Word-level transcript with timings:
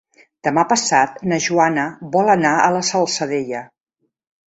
Demà 0.45 0.61
passat 0.69 1.19
na 1.31 1.37
Joana 1.47 1.83
vol 2.15 2.31
anar 2.37 2.55
a 2.61 2.65
la 2.77 2.81
Salzadella. 2.89 3.63